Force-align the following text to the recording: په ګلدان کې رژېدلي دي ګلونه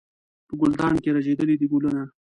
په 0.47 0.53
ګلدان 0.59 0.93
کې 1.03 1.09
رژېدلي 1.17 1.55
دي 1.59 1.67
ګلونه 1.71 2.01